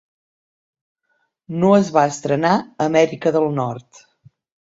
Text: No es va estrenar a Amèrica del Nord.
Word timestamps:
No 1.63 1.69
es 1.79 1.91
va 1.99 2.05
estrenar 2.13 2.55
a 2.55 2.87
Amèrica 2.87 3.35
del 3.39 3.49
Nord. 3.61 4.01